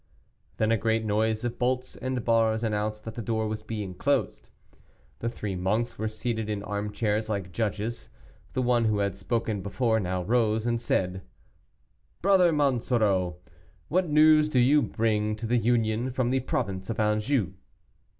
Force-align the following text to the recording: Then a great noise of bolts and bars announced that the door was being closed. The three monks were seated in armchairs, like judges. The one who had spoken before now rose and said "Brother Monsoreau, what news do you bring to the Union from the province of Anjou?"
Then 0.57 0.71
a 0.71 0.77
great 0.79 1.05
noise 1.05 1.43
of 1.43 1.59
bolts 1.59 1.95
and 1.95 2.25
bars 2.25 2.63
announced 2.63 3.03
that 3.05 3.13
the 3.13 3.21
door 3.21 3.47
was 3.47 3.61
being 3.61 3.93
closed. 3.93 4.49
The 5.19 5.29
three 5.29 5.55
monks 5.55 5.99
were 5.99 6.07
seated 6.07 6.49
in 6.49 6.63
armchairs, 6.63 7.29
like 7.29 7.51
judges. 7.51 8.09
The 8.53 8.63
one 8.63 8.85
who 8.85 8.97
had 8.97 9.15
spoken 9.15 9.61
before 9.61 9.99
now 9.99 10.23
rose 10.23 10.65
and 10.65 10.81
said 10.81 11.21
"Brother 12.19 12.51
Monsoreau, 12.51 13.35
what 13.89 14.09
news 14.09 14.49
do 14.49 14.57
you 14.57 14.81
bring 14.81 15.35
to 15.35 15.45
the 15.45 15.57
Union 15.59 16.09
from 16.09 16.31
the 16.31 16.39
province 16.39 16.89
of 16.89 16.99
Anjou?" 16.99 17.53